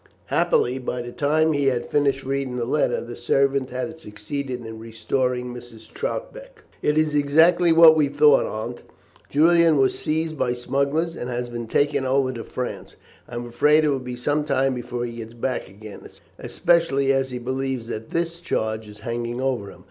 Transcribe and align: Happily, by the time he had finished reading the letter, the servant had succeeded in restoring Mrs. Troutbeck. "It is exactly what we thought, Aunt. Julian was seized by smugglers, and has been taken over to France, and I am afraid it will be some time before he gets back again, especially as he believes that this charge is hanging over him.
Happily, 0.33 0.79
by 0.79 1.03
the 1.03 1.11
time 1.11 1.53
he 1.53 1.65
had 1.67 1.91
finished 1.91 2.23
reading 2.23 2.55
the 2.55 2.65
letter, 2.65 3.01
the 3.01 3.15
servant 3.15 3.69
had 3.69 3.99
succeeded 3.99 4.65
in 4.65 4.79
restoring 4.79 5.53
Mrs. 5.53 5.93
Troutbeck. 5.93 6.63
"It 6.81 6.97
is 6.97 7.13
exactly 7.13 7.71
what 7.71 7.95
we 7.95 8.07
thought, 8.07 8.47
Aunt. 8.47 8.81
Julian 9.29 9.77
was 9.77 9.95
seized 9.99 10.39
by 10.39 10.53
smugglers, 10.53 11.15
and 11.15 11.29
has 11.29 11.49
been 11.49 11.67
taken 11.67 12.03
over 12.03 12.31
to 12.31 12.43
France, 12.43 12.95
and 13.27 13.41
I 13.41 13.43
am 13.43 13.47
afraid 13.49 13.83
it 13.83 13.89
will 13.89 13.99
be 13.99 14.15
some 14.15 14.43
time 14.43 14.73
before 14.73 15.05
he 15.05 15.17
gets 15.17 15.35
back 15.35 15.69
again, 15.69 16.01
especially 16.39 17.13
as 17.13 17.29
he 17.29 17.37
believes 17.37 17.85
that 17.89 18.09
this 18.09 18.39
charge 18.39 18.87
is 18.87 19.01
hanging 19.01 19.39
over 19.39 19.69
him. 19.69 19.79